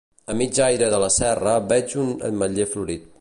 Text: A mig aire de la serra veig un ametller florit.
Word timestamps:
A 0.33 0.35
mig 0.39 0.55
aire 0.67 0.87
de 0.93 1.01
la 1.03 1.11
serra 1.17 1.53
veig 1.73 1.95
un 2.05 2.13
ametller 2.31 2.71
florit. 2.73 3.07